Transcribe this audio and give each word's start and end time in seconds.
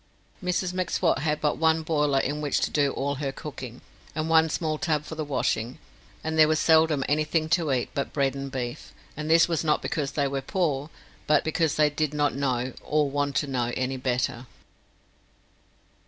Mrs 0.43 0.73
M'Swat 0.73 1.19
had 1.19 1.39
but 1.39 1.57
one 1.59 1.83
boiler 1.83 2.17
in 2.19 2.41
which 2.41 2.59
to 2.61 2.71
do 2.71 2.89
all 2.93 3.13
her 3.21 3.31
cooking, 3.31 3.81
and 4.15 4.27
one 4.27 4.49
small 4.49 4.79
tub 4.79 5.05
for 5.05 5.13
the 5.13 5.23
washing, 5.23 5.77
and 6.23 6.39
there 6.39 6.47
was 6.47 6.57
seldom 6.59 7.03
anything 7.07 7.47
to 7.49 7.71
eat 7.71 7.91
but 7.93 8.11
bread 8.11 8.33
and 8.33 8.51
beef; 8.51 8.93
and 9.15 9.29
this 9.29 9.47
was 9.47 9.63
not 9.63 9.79
because 9.79 10.13
they 10.13 10.27
were 10.27 10.41
poor, 10.41 10.89
but 11.27 11.43
because 11.43 11.75
they 11.75 11.91
did 11.91 12.15
not 12.15 12.33
know, 12.33 12.73
or 12.81 13.11
want 13.11 13.35
to 13.35 13.45
know, 13.45 13.71
any 13.77 13.95
better. 13.95 14.47